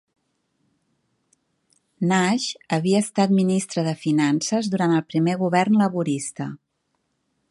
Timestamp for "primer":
5.13-5.39